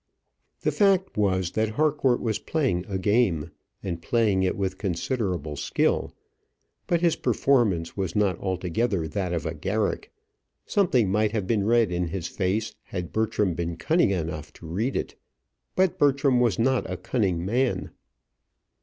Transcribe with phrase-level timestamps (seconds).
[0.61, 3.51] The fact was, that Harcourt was playing a game,
[3.83, 6.11] and playing it with considerable skill,
[6.87, 10.11] but his performance was not altogether that of a Garrick.
[10.65, 14.95] Something might have been read in his face had Bertram been cunning enough to read
[14.97, 15.13] it.
[15.75, 17.91] But Bertram was not a cunning man.